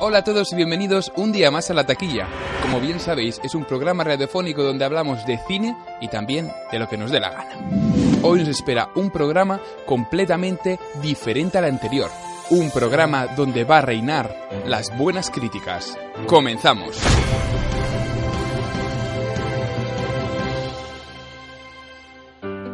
Hola 0.00 0.18
a 0.18 0.22
todos 0.22 0.52
y 0.52 0.56
bienvenidos 0.56 1.10
un 1.16 1.32
día 1.32 1.50
más 1.50 1.70
a 1.70 1.74
La 1.74 1.84
Taquilla. 1.84 2.28
Como 2.62 2.80
bien 2.80 3.00
sabéis, 3.00 3.40
es 3.42 3.56
un 3.56 3.64
programa 3.64 4.04
radiofónico 4.04 4.62
donde 4.62 4.84
hablamos 4.84 5.26
de 5.26 5.40
cine 5.48 5.76
y 6.00 6.06
también 6.06 6.52
de 6.70 6.78
lo 6.78 6.88
que 6.88 6.96
nos 6.96 7.10
dé 7.10 7.18
la 7.18 7.30
gana. 7.30 7.58
Hoy 8.22 8.38
nos 8.38 8.48
espera 8.48 8.90
un 8.94 9.10
programa 9.10 9.60
completamente 9.86 10.78
diferente 11.02 11.58
al 11.58 11.64
anterior. 11.64 12.12
Un 12.50 12.70
programa 12.70 13.26
donde 13.26 13.64
va 13.64 13.78
a 13.78 13.82
reinar 13.82 14.48
las 14.68 14.96
buenas 14.96 15.30
críticas. 15.30 15.98
Comenzamos. 16.28 16.96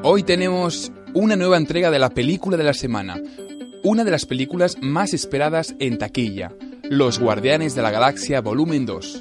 Hoy 0.03 0.25
tenemos 0.25 0.93
una 1.15 1.37
nueva 1.37 1.57
entrega 1.57 1.91
de 1.91 1.99
la 1.99 2.11
película 2.11 2.59
de 2.59 2.65
la 2.65 2.75
semana, 2.75 3.17
una 3.83 4.05
de 4.05 4.11
las 4.11 4.27
películas 4.27 4.77
más 4.83 5.15
esperadas 5.15 5.75
en 5.79 5.97
taquilla, 5.97 6.53
Los 6.91 7.19
Guardianes 7.19 7.75
de 7.75 7.83
la 7.83 7.91
Galaxia 7.91 8.41
Volumen 8.41 8.87
2. 8.87 9.21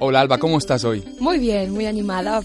Hola 0.00 0.20
Alba, 0.20 0.38
¿cómo 0.38 0.58
estás 0.58 0.84
hoy? 0.84 1.04
Muy 1.20 1.38
bien, 1.38 1.72
muy 1.72 1.86
animada, 1.86 2.40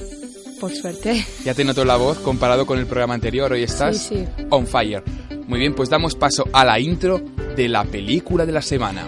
por 0.60 0.72
suerte. 0.74 1.26
Ya 1.44 1.54
te 1.54 1.64
noto 1.64 1.86
la 1.86 1.96
voz 1.98 2.20
comparado 2.20 2.66
con 2.66 2.80
el 2.80 2.86
programa 2.86 3.14
anterior, 3.14 3.52
hoy 3.52 3.64
estás 3.64 3.98
Sí, 3.98 4.16
sí. 4.18 4.46
on 4.50 4.66
fire. 4.68 5.04
Muy 5.48 5.60
bien, 5.60 5.76
pues 5.76 5.90
damos 5.90 6.16
paso 6.16 6.46
a 6.54 6.64
la 6.66 6.80
intro 6.80 7.22
de 7.56 7.68
la 7.70 7.84
película 7.84 8.46
de 8.46 8.52
la 8.54 8.62
semana. 8.62 9.06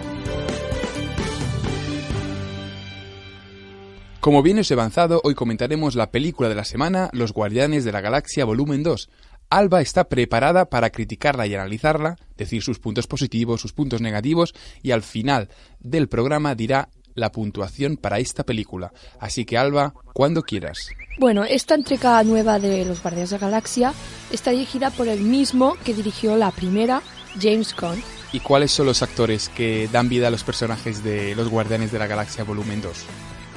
Como 4.20 4.42
bien 4.42 4.58
os 4.58 4.70
he 4.70 4.74
avanzado, 4.74 5.20
hoy 5.22 5.34
comentaremos 5.34 5.94
la 5.94 6.10
película 6.10 6.48
de 6.48 6.56
la 6.56 6.64
semana, 6.64 7.10
Los 7.12 7.32
Guardianes 7.32 7.84
de 7.84 7.92
la 7.92 8.00
Galaxia 8.00 8.44
Volumen 8.44 8.82
2. 8.82 9.08
Alba 9.50 9.80
está 9.80 10.08
preparada 10.08 10.68
para 10.68 10.90
criticarla 10.90 11.46
y 11.46 11.54
analizarla, 11.54 12.16
decir 12.36 12.62
sus 12.62 12.78
puntos 12.78 13.06
positivos, 13.06 13.60
sus 13.60 13.72
puntos 13.72 14.00
negativos 14.00 14.54
y 14.82 14.90
al 14.90 15.02
final 15.02 15.48
del 15.80 16.08
programa 16.08 16.54
dirá 16.54 16.88
la 17.14 17.32
puntuación 17.32 17.96
para 17.96 18.18
esta 18.18 18.44
película. 18.44 18.92
Así 19.18 19.44
que 19.44 19.56
Alba, 19.56 19.94
cuando 20.12 20.42
quieras. 20.42 20.90
Bueno, 21.18 21.44
esta 21.44 21.74
entrega 21.74 22.22
nueva 22.24 22.58
de 22.58 22.84
Los 22.84 23.02
Guardianes 23.02 23.30
de 23.30 23.38
la 23.38 23.46
Galaxia 23.46 23.94
está 24.30 24.50
dirigida 24.50 24.90
por 24.90 25.08
el 25.08 25.20
mismo 25.20 25.76
que 25.84 25.94
dirigió 25.94 26.36
la 26.36 26.50
primera, 26.50 27.02
James 27.40 27.74
Gunn. 27.74 28.02
¿Y 28.32 28.40
cuáles 28.40 28.70
son 28.70 28.86
los 28.86 29.02
actores 29.02 29.48
que 29.48 29.88
dan 29.90 30.08
vida 30.08 30.28
a 30.28 30.30
los 30.30 30.44
personajes 30.44 31.02
de 31.02 31.34
Los 31.34 31.48
Guardianes 31.48 31.90
de 31.90 31.98
la 31.98 32.06
Galaxia 32.06 32.44
Volumen 32.44 32.82
2? 32.82 33.06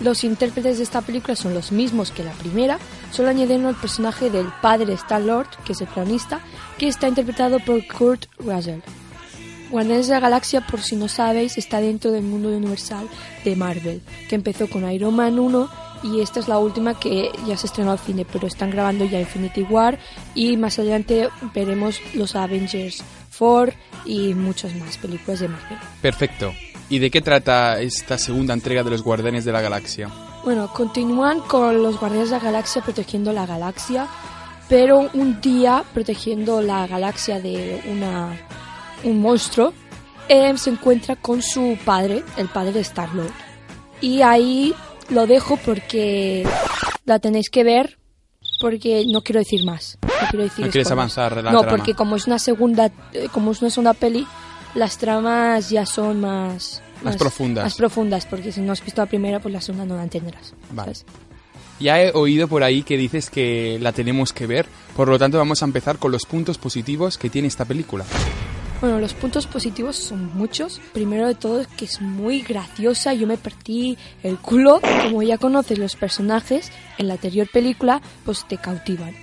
Los 0.01 0.23
intérpretes 0.23 0.77
de 0.77 0.83
esta 0.83 1.01
película 1.01 1.35
son 1.35 1.53
los 1.53 1.71
mismos 1.71 2.11
que 2.11 2.23
la 2.23 2.31
primera, 2.31 2.79
solo 3.11 3.29
añadiendo 3.29 3.69
el 3.69 3.75
personaje 3.75 4.29
del 4.29 4.47
padre 4.61 4.93
Star-Lord, 4.93 5.49
que 5.65 5.73
es 5.73 5.81
el 5.81 5.87
cronista, 5.87 6.39
que 6.77 6.87
está 6.87 7.07
interpretado 7.07 7.59
por 7.59 7.85
Kurt 7.85 8.27
Russell. 8.39 8.79
Guardianes 9.69 10.07
de 10.07 10.13
la 10.13 10.19
Galaxia, 10.19 10.61
por 10.61 10.81
si 10.81 10.95
no 10.95 11.07
sabéis, 11.07 11.57
está 11.57 11.79
dentro 11.81 12.11
del 12.11 12.23
mundo 12.23 12.49
universal 12.49 13.07
de 13.43 13.55
Marvel, 13.55 14.01
que 14.27 14.35
empezó 14.35 14.67
con 14.69 14.89
Iron 14.89 15.15
Man 15.15 15.37
1 15.37 15.69
y 16.01 16.21
esta 16.21 16.39
es 16.39 16.47
la 16.47 16.57
última 16.59 16.97
que 16.97 17.29
ya 17.45 17.57
se 17.57 17.67
estrenó 17.67 17.91
al 17.91 17.99
cine, 17.99 18.25
pero 18.25 18.47
están 18.47 18.71
grabando 18.71 19.05
ya 19.05 19.19
Infinity 19.19 19.63
War 19.63 19.99
y 20.33 20.57
más 20.57 20.79
adelante 20.79 21.29
veremos 21.53 22.01
los 22.13 22.35
Avengers 22.35 23.03
4 23.37 23.75
y 24.05 24.33
muchas 24.33 24.73
más 24.75 24.97
películas 24.97 25.41
de 25.41 25.49
Marvel. 25.49 25.77
Perfecto. 26.01 26.53
¿Y 26.89 26.99
de 26.99 27.11
qué 27.11 27.21
trata 27.21 27.79
esta 27.81 28.17
segunda 28.17 28.53
entrega 28.53 28.83
de 28.83 28.89
Los 28.89 29.03
Guardianes 29.03 29.45
de 29.45 29.51
la 29.51 29.61
Galaxia? 29.61 30.09
Bueno, 30.43 30.71
continúan 30.73 31.41
con 31.41 31.83
los 31.83 31.99
Guardianes 31.99 32.29
de 32.31 32.37
la 32.37 32.43
Galaxia 32.43 32.81
protegiendo 32.81 33.31
la 33.31 33.45
galaxia, 33.45 34.07
pero 34.67 35.09
un 35.13 35.39
día 35.41 35.83
protegiendo 35.93 36.61
la 36.61 36.87
galaxia 36.87 37.39
de 37.39 37.81
una, 37.91 38.29
un 39.03 39.21
monstruo, 39.21 39.73
eh, 40.29 40.57
se 40.57 40.71
encuentra 40.71 41.15
con 41.15 41.41
su 41.43 41.77
padre, 41.85 42.23
el 42.37 42.47
padre 42.47 42.71
de 42.71 42.79
Star-Lord. 42.81 43.33
Y 44.01 44.21
ahí 44.21 44.73
lo 45.09 45.27
dejo 45.27 45.57
porque 45.57 46.47
la 47.05 47.19
tenéis 47.19 47.49
que 47.49 47.63
ver, 47.63 47.99
porque 48.61 49.05
no 49.11 49.21
quiero 49.21 49.39
decir 49.39 49.63
más. 49.63 49.97
No, 50.01 50.09
quiero 50.31 50.43
decir 50.45 50.65
¿No 50.65 50.71
quieres 50.71 50.91
avanzar 50.91 51.35
la 51.43 51.51
No, 51.51 51.61
trama? 51.61 51.77
porque 51.77 51.93
como 51.93 52.15
es 52.15 52.25
una 52.25 52.39
segunda, 52.39 52.89
eh, 53.13 53.27
como 53.31 53.51
es 53.51 53.61
una 53.61 53.69
segunda 53.69 53.93
peli, 53.93 54.25
las 54.75 54.97
tramas 54.97 55.69
ya 55.69 55.85
son 55.85 56.21
más 56.21 56.81
Más 57.03 57.17
profundas. 57.17 57.63
Más 57.63 57.75
profundas, 57.75 58.25
porque 58.25 58.51
si 58.51 58.61
no 58.61 58.71
has 58.71 58.83
visto 58.83 59.01
la 59.01 59.07
primera, 59.07 59.39
pues 59.39 59.53
la 59.53 59.61
segunda 59.61 59.85
no 59.85 59.95
la 59.95 60.03
entenderás. 60.03 60.53
Vale. 60.71 60.95
¿sabes? 60.95 61.05
Ya 61.79 62.01
he 62.01 62.11
oído 62.11 62.47
por 62.47 62.63
ahí 62.63 62.83
que 62.83 62.97
dices 62.97 63.29
que 63.29 63.79
la 63.81 63.93
tenemos 63.93 64.33
que 64.33 64.47
ver, 64.47 64.65
por 64.97 65.07
lo 65.07 65.17
tanto 65.17 65.37
vamos 65.37 65.61
a 65.61 65.65
empezar 65.65 65.97
con 65.97 66.11
los 66.11 66.25
puntos 66.25 66.57
positivos 66.57 67.17
que 67.17 67.29
tiene 67.29 67.47
esta 67.47 67.63
película. 67.63 68.03
Bueno, 68.81 68.99
los 68.99 69.13
puntos 69.13 69.45
positivos 69.45 69.97
son 69.97 70.31
muchos. 70.37 70.79
Primero 70.93 71.27
de 71.27 71.35
todo 71.35 71.59
es 71.59 71.67
que 71.67 71.83
es 71.83 71.99
muy 71.99 72.41
graciosa. 72.41 73.13
Yo 73.13 73.27
me 73.27 73.35
partí 73.35 73.97
el 74.23 74.37
culo. 74.37 74.79
Como 75.03 75.21
ya 75.21 75.37
conoces 75.37 75.77
los 75.77 75.97
personajes 75.97 76.71
en 76.97 77.09
la 77.09 77.15
anterior 77.15 77.49
película, 77.51 78.01
pues 78.23 78.47
te 78.47 78.57
cautivan. 78.57 79.13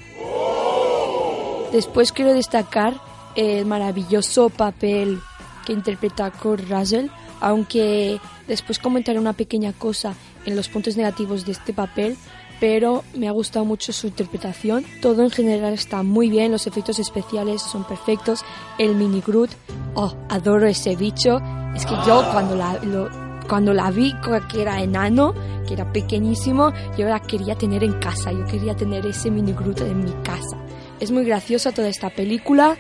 Después 1.73 2.13
quiero 2.13 2.35
destacar 2.35 3.01
el 3.35 3.65
maravilloso 3.65 4.51
papel 4.51 5.21
que 5.67 5.75
interpreta 5.75 6.31
Kurt 6.31 6.65
Russell, 6.71 7.09
aunque 7.41 8.19
después 8.49 8.79
comentaré 8.79 9.19
una 9.19 9.35
pequeña 9.35 9.73
cosa 9.75 10.15
en 10.47 10.57
los 10.57 10.69
puntos 10.69 10.97
negativos 10.97 11.45
de 11.45 11.53
este 11.53 11.75
papel, 11.75 12.17
pero 12.61 13.05
me 13.15 13.29
ha 13.29 13.33
gustado 13.33 13.67
mucho 13.67 13.93
su 13.93 14.07
interpretación. 14.07 14.85
Todo 15.03 15.23
en 15.23 15.31
general 15.31 15.75
está 15.75 16.03
muy 16.03 16.31
bien, 16.31 16.53
los 16.53 16.67
efectos 16.67 16.99
especiales 16.99 17.61
son 17.61 17.85
perfectos, 17.85 18.43
el 18.79 18.95
mini 18.95 19.21
Groot, 19.27 19.51
oh, 19.95 20.15
adoro 20.31 20.67
ese 20.67 20.97
bicho. 20.97 21.39
Es 21.75 21.85
que 21.85 21.95
yo 22.07 22.25
cuando 22.33 22.57
la, 22.57 22.79
lo- 22.83 23.11
cuando 23.47 23.75
la 23.75 23.91
vi 23.91 24.15
que 24.49 24.63
era 24.63 24.81
enano, 24.83 25.35
que 25.69 25.75
era 25.75 25.93
pequeñísimo, 25.93 26.73
yo 26.97 27.07
la 27.07 27.21
quería 27.21 27.55
tener 27.57 27.85
en 27.85 27.93
casa, 28.01 28.33
yo 28.33 28.45
quería 28.47 28.75
tener 28.75 29.05
ese 29.05 29.31
mini 29.31 29.53
Groot 29.53 29.83
en 29.83 30.05
mi 30.05 30.13
casa. 30.23 30.57
Es 30.99 31.11
muy 31.11 31.25
graciosa 31.27 31.73
toda 31.73 31.89
esta 31.89 32.09
película 32.09 32.77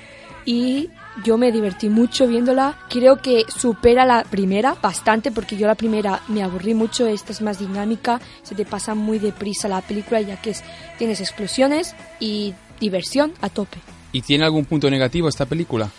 y 0.46 0.88
yo 1.24 1.38
me 1.38 1.52
divertí 1.52 1.88
mucho 1.88 2.26
viéndola. 2.26 2.78
Creo 2.88 3.16
que 3.16 3.44
supera 3.48 4.04
la 4.04 4.24
primera 4.24 4.76
bastante 4.80 5.30
porque 5.30 5.56
yo 5.56 5.66
la 5.66 5.74
primera 5.74 6.22
me 6.28 6.42
aburrí 6.42 6.74
mucho, 6.74 7.06
esta 7.06 7.32
es 7.32 7.42
más 7.42 7.58
dinámica, 7.58 8.20
se 8.42 8.54
te 8.54 8.64
pasa 8.64 8.94
muy 8.94 9.18
deprisa 9.18 9.68
la 9.68 9.80
película 9.80 10.20
ya 10.20 10.40
que 10.40 10.50
es, 10.50 10.62
tienes 10.98 11.20
explosiones 11.20 11.94
y 12.20 12.54
diversión 12.80 13.32
a 13.40 13.48
tope. 13.48 13.78
¿Y 14.12 14.22
tiene 14.22 14.44
algún 14.44 14.64
punto 14.64 14.90
negativo 14.90 15.28
esta 15.28 15.46
película? 15.46 15.90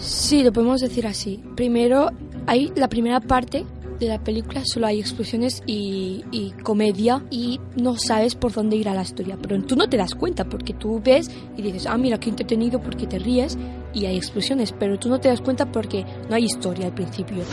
Sí, 0.00 0.42
lo 0.42 0.52
podemos 0.52 0.80
decir 0.80 1.06
así. 1.06 1.42
Primero, 1.54 2.10
hay 2.46 2.72
la 2.74 2.88
primera 2.88 3.20
parte 3.20 3.64
de 3.98 4.08
la 4.08 4.18
película, 4.18 4.62
solo 4.64 4.88
hay 4.88 4.98
explosiones 4.98 5.62
y, 5.64 6.24
y 6.32 6.50
comedia 6.62 7.22
y 7.30 7.60
no 7.76 7.96
sabes 7.96 8.34
por 8.34 8.52
dónde 8.52 8.76
irá 8.76 8.94
la 8.94 9.02
historia. 9.02 9.38
Pero 9.40 9.62
tú 9.62 9.76
no 9.76 9.88
te 9.88 9.96
das 9.96 10.14
cuenta 10.14 10.44
porque 10.44 10.74
tú 10.74 11.00
ves 11.02 11.30
y 11.56 11.62
dices, 11.62 11.86
ah, 11.86 11.96
mira, 11.96 12.18
qué 12.18 12.30
entretenido 12.30 12.80
porque 12.80 13.06
te 13.06 13.20
ríes 13.20 13.56
y 13.92 14.06
hay 14.06 14.16
explosiones, 14.16 14.72
pero 14.72 14.98
tú 14.98 15.08
no 15.08 15.20
te 15.20 15.28
das 15.28 15.40
cuenta 15.40 15.70
porque 15.70 16.04
no 16.28 16.34
hay 16.34 16.44
historia 16.44 16.86
al 16.86 16.94
principio. 16.94 17.44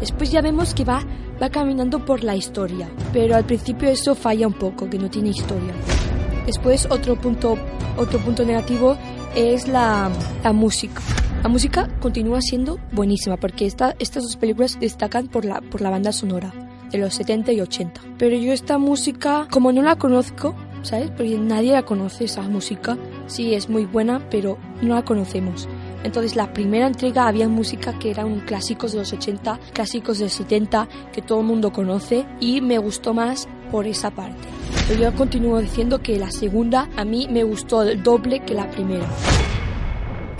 Después 0.00 0.30
ya 0.30 0.40
vemos 0.40 0.74
que 0.74 0.84
va, 0.84 1.04
va 1.40 1.50
caminando 1.50 2.04
por 2.04 2.24
la 2.24 2.36
historia, 2.36 2.88
pero 3.12 3.36
al 3.36 3.44
principio 3.44 3.88
eso 3.88 4.14
falla 4.14 4.46
un 4.46 4.54
poco, 4.54 4.88
que 4.88 4.98
no 4.98 5.10
tiene 5.10 5.30
historia. 5.30 5.74
Después 6.46 6.86
otro 6.90 7.16
punto, 7.16 7.56
otro 7.96 8.18
punto 8.20 8.44
negativo 8.44 8.96
es 9.34 9.68
la, 9.68 10.10
la 10.42 10.52
música. 10.52 11.00
La 11.42 11.48
música 11.48 11.88
continúa 12.00 12.40
siendo 12.42 12.78
buenísima 12.92 13.36
porque 13.36 13.66
esta, 13.66 13.94
estas 13.98 14.24
dos 14.24 14.36
películas 14.36 14.78
destacan 14.78 15.28
por 15.28 15.44
la, 15.44 15.60
por 15.60 15.80
la 15.80 15.90
banda 15.90 16.12
sonora 16.12 16.52
de 16.90 16.98
los 16.98 17.14
70 17.14 17.52
y 17.52 17.60
80. 17.60 18.00
Pero 18.18 18.36
yo 18.36 18.52
esta 18.52 18.78
música, 18.78 19.48
como 19.50 19.72
no 19.72 19.82
la 19.82 19.96
conozco, 19.96 20.54
¿sabes? 20.82 21.10
Porque 21.10 21.38
nadie 21.38 21.72
la 21.72 21.84
conoce 21.84 22.24
esa 22.24 22.42
música. 22.42 22.98
Sí, 23.30 23.54
es 23.54 23.68
muy 23.68 23.86
buena, 23.86 24.26
pero 24.28 24.58
no 24.82 24.96
la 24.96 25.04
conocemos. 25.04 25.68
Entonces 26.02 26.34
la 26.34 26.52
primera 26.52 26.88
entrega 26.88 27.28
había 27.28 27.48
música 27.48 27.96
que 27.96 28.10
eran 28.10 28.40
clásicos 28.40 28.90
de 28.90 28.98
los 28.98 29.12
80, 29.12 29.60
clásicos 29.72 30.18
de 30.18 30.24
los 30.24 30.32
70, 30.32 30.88
que 31.12 31.22
todo 31.22 31.40
el 31.40 31.46
mundo 31.46 31.72
conoce 31.72 32.26
y 32.40 32.60
me 32.60 32.78
gustó 32.78 33.14
más 33.14 33.48
por 33.70 33.86
esa 33.86 34.10
parte. 34.10 34.48
Pero 34.88 35.02
yo 35.02 35.14
continúo 35.14 35.60
diciendo 35.60 36.00
que 36.00 36.18
la 36.18 36.32
segunda 36.32 36.88
a 36.96 37.04
mí 37.04 37.28
me 37.30 37.44
gustó 37.44 37.82
el 37.82 38.02
doble 38.02 38.40
que 38.40 38.54
la 38.54 38.68
primera. 38.68 39.08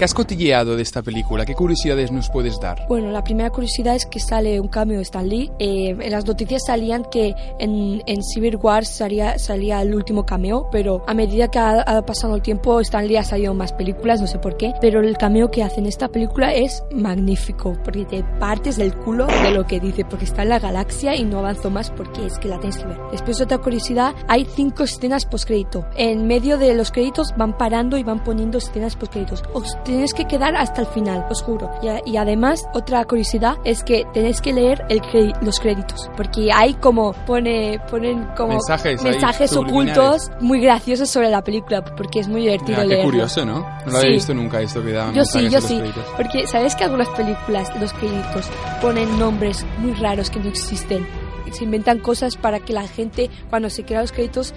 ¿Qué 0.00 0.06
has 0.06 0.14
cotilleado 0.14 0.76
de 0.76 0.82
esta 0.82 1.02
película? 1.02 1.44
¿Qué 1.44 1.55
curiosidades 1.55 2.11
nos 2.11 2.31
puedes 2.31 2.58
dar? 2.58 2.87
Bueno, 2.88 3.11
la 3.11 3.23
primera 3.23 3.50
curiosidad 3.50 3.94
es 3.94 4.06
que 4.06 4.19
sale 4.19 4.58
un 4.58 4.69
cameo 4.69 4.97
de 4.97 5.02
Stan 5.02 5.29
Lee. 5.29 5.52
Eh, 5.58 5.91
en 5.91 6.11
las 6.11 6.25
noticias 6.25 6.62
salían 6.67 7.05
que 7.11 7.35
en, 7.58 8.02
en 8.06 8.23
Civil 8.23 8.56
War 8.56 8.87
salía, 8.87 9.38
salía 9.38 9.82
el 9.82 9.94
último 9.94 10.25
cameo, 10.25 10.70
pero 10.73 11.05
a 11.06 11.12
medida 11.12 11.49
que 11.49 11.58
ha, 11.58 11.82
ha 11.82 12.06
pasado 12.06 12.35
el 12.35 12.41
tiempo, 12.41 12.81
Stan 12.81 13.06
Lee 13.06 13.19
ha 13.19 13.25
salido 13.25 13.52
más 13.52 13.75
películas, 13.75 14.23
no 14.23 14.26
sé 14.26 14.38
por 14.38 14.56
qué. 14.56 14.73
Pero 14.81 15.00
el 15.00 15.19
cameo 15.19 15.50
que 15.50 15.62
hace 15.62 15.81
en 15.81 15.87
esta 15.87 16.08
película 16.08 16.55
es 16.55 16.82
magnífico, 16.93 17.76
porque 17.85 18.06
te 18.06 18.25
partes 18.38 18.79
del 18.79 18.94
culo 18.94 19.26
de 19.26 19.50
lo 19.50 19.67
que 19.67 19.81
dice, 19.81 20.06
porque 20.06 20.25
está 20.25 20.44
en 20.44 20.49
la 20.49 20.61
galaxia 20.61 21.14
y 21.14 21.25
no 21.25 21.41
avanzo 21.41 21.69
más 21.69 21.91
porque 21.91 22.25
es 22.25 22.38
que 22.38 22.49
la 22.49 22.58
tienes 22.58 22.79
que 22.79 22.87
ver. 22.87 22.99
Después, 23.12 23.38
otra 23.43 23.58
curiosidad, 23.58 24.14
hay 24.29 24.46
cinco 24.46 24.85
escenas 24.85 25.26
postcrédito. 25.26 25.85
En 25.94 26.26
medio 26.26 26.56
de 26.56 26.75
los 26.75 26.91
créditos 26.91 27.35
van 27.37 27.58
parando 27.58 27.99
y 27.99 28.03
van 28.03 28.25
poniendo 28.25 28.56
escenas 28.56 28.96
postcréditos. 28.96 29.43
Ostras, 29.53 29.89
tienes 29.90 30.14
que 30.14 30.25
quedar 30.26 30.54
hasta 30.56 30.82
el 30.82 30.87
final, 30.87 31.26
os 31.31 31.42
juro. 31.42 31.70
Y, 31.82 32.12
y 32.12 32.16
además, 32.16 32.66
otra 32.75 33.04
curiosidad 33.04 33.56
es 33.64 33.82
que 33.82 34.06
tenéis 34.12 34.40
que 34.40 34.52
leer 34.52 34.84
el 34.88 35.00
los 35.42 35.58
créditos, 35.58 36.08
porque 36.16 36.50
hay 36.52 36.75
como, 36.75 37.12
pone, 37.26 37.81
ponen 37.90 38.25
como 38.37 38.52
Mensajes 38.54 39.02
mensajes 39.02 39.56
ocultos 39.56 40.31
muy 40.40 40.60
graciosos 40.60 41.10
sobre 41.10 41.28
la 41.28 41.42
película, 41.42 41.84
porque 41.84 42.20
es 42.20 42.28
muy 42.28 42.42
divertido 42.42 42.70
Mira, 42.78 42.82
qué 42.82 42.88
leerlo. 42.88 43.04
curioso, 43.10 43.44
¿no? 43.44 43.60
No 43.60 43.66
lo 43.92 43.96
había 43.98 44.00
Sí. 44.10 44.14
visto 44.14 44.34
nunca 44.34 44.60
esto 44.60 44.82
que 44.82 44.92
daban 44.92 45.14
Yo 45.14 45.25
sí, 45.25 45.48
yo 45.48 45.60
sí. 45.60 45.78
créditos. 45.78 46.04
Porque 46.16 46.46
sabes 46.46 46.75
que 46.76 46.84
algunas 46.84 47.08
películas, 47.08 47.70
los 47.81 47.93
créditos, 47.94 48.48
ponen 48.81 49.19
nombres 49.19 49.66
muy 49.78 49.93
raros 49.94 50.31
que 50.31 50.38
no 50.38 50.48
existen. 50.48 51.06
Se 51.50 51.64
inventan 51.64 51.98
cosas 51.98 52.36
para 52.36 52.60
que 52.60 52.72
la 52.72 52.86
gente, 52.86 53.28
cuando 53.48 53.70
se 53.70 53.84
crea 53.84 54.02
los 54.02 54.12
créditos, 54.12 54.54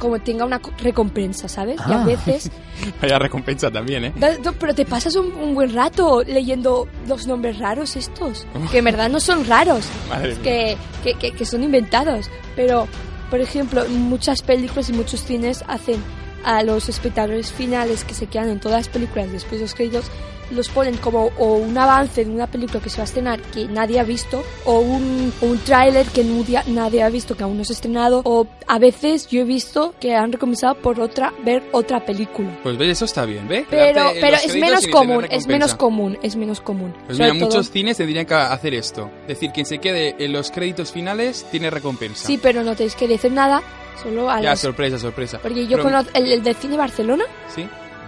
como 0.00 0.18
tenga 0.20 0.44
una 0.44 0.58
co- 0.58 0.72
recompensa, 0.78 1.46
¿sabes? 1.48 1.76
Y 1.88 1.92
a 1.92 2.02
Ah. 2.02 2.04
veces. 2.04 2.50
Vaya 3.00 3.18
recompensa 3.20 3.70
también, 3.70 4.06
¿eh? 4.06 4.12
da- 4.16 4.36
no, 4.44 4.52
pero 4.54 4.74
te 4.74 4.84
pasas 4.84 5.14
un, 5.14 5.32
un 5.34 5.54
buen 5.54 5.72
rato 5.72 6.22
leyendo 6.26 6.88
los 7.06 7.28
nombres 7.28 7.58
raros 7.60 7.94
estos. 7.94 8.46
Que 8.72 8.78
en 8.78 8.84
verdad 8.86 9.08
no 9.08 9.20
son 9.20 9.46
raros. 9.46 9.84
Madre 10.08 10.36
que, 10.42 10.76
que, 11.04 11.14
que- 11.14 11.30
que 11.32 11.44
son 11.44 11.62
inventados. 11.62 12.28
Pero, 12.56 12.88
por 13.30 13.40
ejemplo, 13.40 13.84
muchas 13.88 14.42
películas 14.42 14.88
y 14.88 14.92
muchos 14.94 15.22
cines 15.24 15.62
hacen 15.68 16.02
a 16.42 16.62
los 16.62 16.88
espectadores 16.88 17.52
finales 17.52 18.02
que 18.02 18.14
se 18.14 18.26
quedan 18.26 18.48
en 18.48 18.58
todas 18.60 18.78
las 18.78 18.88
películas 18.88 19.30
después 19.30 19.60
de 19.60 19.66
los 19.66 19.74
créditos, 19.74 20.06
los 20.50 20.68
ponen 20.68 20.96
como 20.96 21.30
o 21.38 21.54
un 21.54 21.76
avance 21.78 22.24
de 22.24 22.30
una 22.30 22.46
película 22.46 22.80
que 22.80 22.90
se 22.90 22.96
va 22.98 23.02
a 23.02 23.04
estrenar 23.04 23.40
que 23.40 23.66
nadie 23.66 24.00
ha 24.00 24.04
visto, 24.04 24.42
o 24.64 24.80
un, 24.80 25.32
o 25.40 25.46
un 25.46 25.58
tráiler 25.58 26.06
que 26.06 26.24
nadie, 26.66 27.02
ha 27.02 27.08
visto 27.08 27.36
que 27.36 27.42
aún 27.44 27.58
no 27.58 27.64
se 27.64 27.72
ha 27.72 27.76
estrenado, 27.76 28.22
o 28.24 28.46
a 28.66 28.78
veces 28.78 29.28
yo 29.28 29.40
he 29.40 29.44
visto 29.44 29.94
que 30.00 30.14
han 30.14 30.32
recomenzado 30.32 30.74
por 30.76 31.00
otra 31.00 31.32
ver 31.44 31.62
otra 31.72 32.04
película. 32.04 32.48
Pues 32.62 32.76
ves, 32.78 32.90
eso 32.90 33.04
está 33.04 33.24
bien, 33.24 33.46
¿ve? 33.48 33.66
Pero, 33.70 34.10
pero 34.20 34.36
es 34.36 34.54
menos 34.56 34.86
común, 34.88 35.26
es 35.30 35.46
menos 35.46 35.74
común, 35.74 36.18
es 36.22 36.36
menos 36.36 36.60
común. 36.60 36.92
Pues 37.06 37.16
Sobre 37.18 37.32
mira, 37.32 37.44
todo- 37.46 37.56
muchos 37.56 37.70
cines 37.70 37.96
tendrían 37.96 38.26
que 38.26 38.34
hacer 38.34 38.74
esto. 38.74 39.10
Es 39.22 39.28
decir, 39.28 39.50
quien 39.52 39.66
se 39.66 39.78
quede 39.78 40.16
en 40.18 40.32
los 40.32 40.50
créditos 40.50 40.92
finales 40.92 41.46
tiene 41.50 41.70
recompensa. 41.70 42.26
Sí, 42.26 42.38
pero 42.42 42.62
no 42.62 42.74
tenéis 42.74 42.94
que 42.94 43.06
decir 43.08 43.32
nada, 43.32 43.62
solo 44.02 44.30
a 44.30 44.40
Ya, 44.40 44.56
sorpresa, 44.56 44.98
sorpresa. 44.98 45.38
Porque 45.42 45.64
yo 45.64 45.72
Pero- 45.76 45.84
conozco 45.84 46.10
el, 46.14 46.32
el 46.32 46.42
de 46.42 46.54
cine 46.54 46.76
Barcelona, 46.76 47.24
¿Sí? 47.54 47.66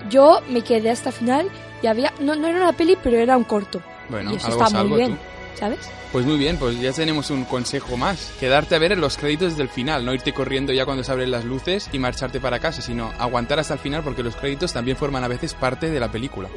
Yo 0.09 0.41
me 0.49 0.63
quedé 0.63 0.91
hasta 0.91 1.13
final 1.13 1.49
y 1.83 1.87
había 1.87 2.13
no, 2.21 2.35
no 2.35 2.47
era 2.49 2.59
una 2.59 2.73
peli, 2.73 2.97
pero 3.03 3.19
era 3.19 3.37
un 3.37 3.45
corto. 3.45 3.83
Bueno, 4.09 4.33
y 4.33 4.37
eso 4.37 4.49
algo 4.49 4.59
está 4.59 4.69
es 4.69 4.75
algo, 4.75 4.89
muy 4.89 4.99
bien, 4.99 5.17
tú. 5.17 5.23
¿sabes? 5.59 5.79
Pues 6.13 6.27
muy 6.27 6.37
bien, 6.37 6.59
pues 6.59 6.79
ya 6.81 6.93
tenemos 6.93 7.31
un 7.31 7.45
consejo 7.45 7.97
más. 7.97 8.33
Quedarte 8.39 8.75
a 8.75 8.79
ver 8.79 8.93
en 8.93 9.01
los 9.01 9.17
créditos 9.17 9.53
desde 9.53 9.63
el 9.63 9.69
final, 9.69 10.05
no 10.05 10.13
irte 10.13 10.33
corriendo 10.33 10.73
ya 10.73 10.85
cuando 10.85 11.03
se 11.03 11.13
abren 11.13 11.31
las 11.31 11.45
luces 11.45 11.89
y 11.93 11.99
marcharte 11.99 12.41
para 12.41 12.59
casa, 12.59 12.83
sino 12.83 13.13
aguantar 13.19 13.59
hasta 13.59 13.75
el 13.75 13.81
final 13.81 14.03
porque 14.03 14.23
los 14.23 14.37
créditos 14.37 14.73
también 14.73 14.97
forman 14.97 15.25
a 15.25 15.29
veces 15.29 15.55
parte 15.55 15.91
de 15.91 16.01
la 16.01 16.11
película. 16.11 16.49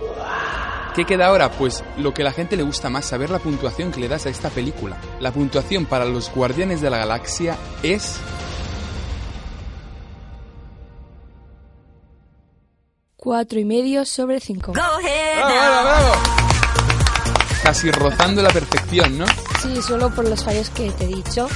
¿Qué 0.96 1.06
queda 1.06 1.28
ahora? 1.28 1.52
Pues 1.52 1.84
lo 1.98 2.14
que 2.14 2.22
a 2.22 2.26
la 2.26 2.32
gente 2.32 2.56
le 2.56 2.64
gusta 2.64 2.90
más, 2.90 3.06
saber 3.06 3.30
la 3.30 3.40
puntuación 3.40 3.92
que 3.92 4.00
le 4.00 4.08
das 4.08 4.26
a 4.26 4.30
esta 4.30 4.50
película. 4.50 4.98
La 5.20 5.32
puntuación 5.32 5.86
para 5.86 6.06
los 6.06 6.32
Guardianes 6.32 6.82
de 6.82 6.90
la 6.90 6.98
Galaxia 6.98 7.58
es... 7.84 8.18
Cuatro 13.26 13.60
y 13.60 13.66
medio 13.66 14.06
sobre 14.06 14.40
cinco. 14.40 14.72
¡Bravo, 14.74 14.98
bravo, 15.00 15.84
bravo! 15.84 16.14
Casi 17.64 17.90
rozando 17.90 18.44
la 18.44 18.52
perfección, 18.52 19.18
¿no? 19.18 19.26
Sí, 19.64 19.82
solo 19.82 20.14
por 20.14 20.30
los 20.30 20.44
fallos 20.44 20.70
que 20.70 20.92
te 20.92 21.06
he 21.06 21.08
dicho. 21.08 21.48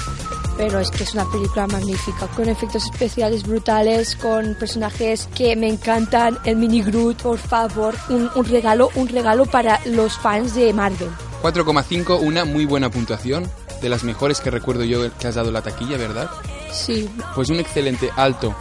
Pero 0.58 0.80
es 0.80 0.90
que 0.90 1.04
es 1.04 1.14
una 1.14 1.26
película 1.30 1.68
magnífica, 1.68 2.26
con 2.36 2.50
efectos 2.50 2.86
especiales 2.86 3.44
brutales, 3.44 4.16
con 4.16 4.56
personajes 4.56 5.30
que 5.36 5.56
me 5.56 5.68
encantan. 5.70 6.40
El 6.44 6.56
mini 6.56 6.82
Groot, 6.82 7.22
por 7.22 7.38
favor, 7.38 7.94
un, 8.10 8.32
un 8.34 8.46
regalo, 8.46 8.90
un 8.96 9.08
regalo 9.08 9.46
para 9.46 9.80
los 9.86 10.18
fans 10.18 10.56
de 10.56 10.74
Marvel. 10.74 11.12
4,5, 11.44 12.20
una 12.20 12.46
muy 12.46 12.66
buena 12.66 12.90
puntuación, 12.90 13.48
de 13.80 13.90
las 13.90 14.04
mejores 14.04 14.40
que 14.40 14.50
recuerdo 14.50 14.86
yo 14.86 15.16
que 15.20 15.28
has 15.28 15.36
dado 15.36 15.52
la 15.52 15.62
taquilla, 15.62 15.98
¿verdad? 15.98 16.32
Sí, 16.72 17.08
Pues 17.36 17.50
un 17.52 17.58
excelente 17.60 18.10
alto 18.16 18.56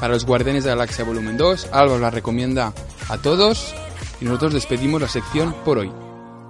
para 0.00 0.14
los 0.14 0.24
Guardianes 0.24 0.64
de 0.64 0.70
la 0.70 0.76
Galaxia 0.76 1.04
Volumen 1.04 1.36
2. 1.36 1.68
Alba 1.72 1.94
os 1.94 2.00
la 2.00 2.10
recomienda 2.10 2.72
a 3.08 3.18
todos 3.18 3.74
y 4.20 4.24
nosotros 4.24 4.54
despedimos 4.54 5.00
la 5.00 5.08
sección 5.08 5.54
por 5.64 5.78
hoy. 5.78 5.90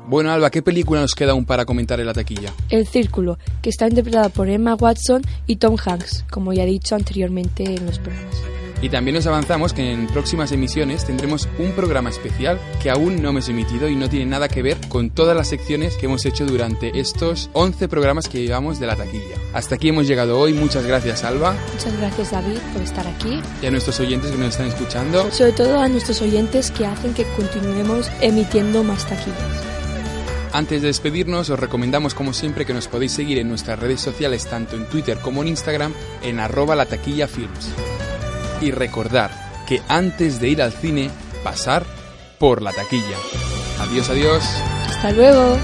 Bueno, 0.07 0.31
Alba, 0.31 0.51
¿qué 0.51 0.63
película 0.63 1.01
nos 1.01 1.15
queda 1.15 1.33
aún 1.33 1.47
para 1.47 1.65
comentar 1.65 1.99
en 1.99 2.07
la 2.07 2.13
taquilla? 2.13 2.53
El 2.69 2.87
Círculo, 2.87 3.39
que 3.63 3.71
está 3.71 3.89
interpretada 3.89 4.29
por 4.29 4.49
Emma 4.49 4.75
Watson 4.75 5.23
y 5.47 5.57
Tom 5.57 5.77
Hanks, 5.83 6.25
como 6.31 6.53
ya 6.53 6.65
he 6.65 6.67
dicho 6.67 6.95
anteriormente 6.95 7.65
en 7.65 7.87
los 7.87 7.99
programas. 7.99 8.54
Y 8.85 8.91
también 8.91 9.15
nos 9.15 9.27
avanzamos 9.27 9.73
que 9.73 9.93
en 9.93 10.07
próximas 10.09 10.53
emisiones 10.53 11.07
tendremos 11.07 11.49
un 11.59 11.73
programa 11.73 12.11
especial 12.11 12.61
que 12.83 12.91
aún 12.91 13.23
no 13.23 13.31
hemos 13.31 13.49
emitido 13.49 13.89
y 13.89 13.97
no 13.97 14.11
tiene 14.11 14.27
nada 14.27 14.47
que 14.47 14.61
ver 14.61 14.77
con 14.91 15.09
todas 15.09 15.35
las 15.35 15.49
secciones 15.49 15.97
que 15.97 16.05
hemos 16.05 16.27
hecho 16.27 16.45
durante 16.45 17.01
estos 17.01 17.49
11 17.55 17.89
programas 17.89 18.29
que 18.29 18.43
llevamos 18.43 18.79
de 18.79 18.87
la 18.87 18.95
taquilla. 18.95 19.37
Hasta 19.55 19.77
aquí 19.77 19.89
hemos 19.89 20.07
llegado 20.07 20.39
hoy, 20.39 20.53
muchas 20.53 20.85
gracias 20.85 21.25
Alba 21.25 21.57
Muchas 21.73 21.97
gracias 21.97 22.33
David 22.33 22.59
por 22.75 22.83
estar 22.83 23.07
aquí. 23.07 23.41
y 23.63 23.67
a 23.67 23.71
nuestros 23.71 23.99
oyentes 24.01 24.31
que 24.31 24.37
nos 24.37 24.49
están 24.49 24.67
escuchando. 24.67 25.31
Sobre 25.31 25.53
todo 25.53 25.81
a 25.81 25.89
nuestros 25.89 26.21
oyentes 26.21 26.71
que 26.71 26.85
hacen 26.85 27.15
que 27.15 27.25
continuemos 27.39 28.11
emitiendo 28.21 28.85
más 28.85 29.09
taquillas. 29.09 29.65
Antes 30.53 30.83
de 30.83 30.89
despedirnos, 30.89 31.49
os 31.49 31.59
recomendamos 31.59 32.13
como 32.13 32.35
siempre 32.35 32.67
que 32.67 32.75
nos 32.75 32.89
podéis 32.89 33.13
seguir 33.13 33.39
en 33.39 33.49
nuestras 33.49 33.79
redes 33.79 34.03
sociales, 34.03 34.45
tanto 34.45 34.77
en 34.77 34.85
Twitter 34.85 35.17
como 35.23 35.41
en 35.41 35.49
Instagram, 35.49 35.95
en 36.23 36.39
arroba 36.39 36.77
la 36.77 36.85
taquilla 36.85 37.27
films. 37.27 37.71
Y 38.65 38.71
recordar 38.71 39.31
que 39.67 39.83
antes 39.89 40.41
de 40.41 40.49
ir 40.49 40.63
al 40.63 40.73
cine, 40.73 41.11
pasar 41.43 41.85
por 42.39 42.63
la 42.63 42.73
taquilla. 42.73 43.19
Adiós, 43.79 44.09
adiós. 44.09 44.43
Hasta 44.89 45.11
luego. 45.13 45.59